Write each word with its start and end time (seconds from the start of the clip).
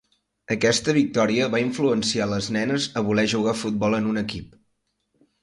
Aquesta 0.53 0.95
victòria 0.97 1.49
va 1.55 1.61
influencia 1.63 2.23
a 2.25 2.27
les 2.31 2.49
nenes 2.57 2.89
a 2.95 3.05
voler 3.11 3.27
jugar 3.35 3.53
a 3.53 3.61
futbol 3.61 4.01
en 4.01 4.09
un 4.15 4.25
equip. 4.25 4.59